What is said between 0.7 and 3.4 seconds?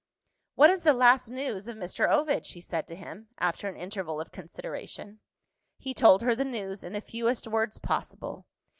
is the last news of Mr. Ovid?" she said to him,